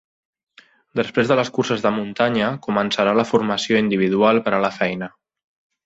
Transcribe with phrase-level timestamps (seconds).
[0.99, 5.13] Després de les curses de muntanya començarà la formació individual per a la feina.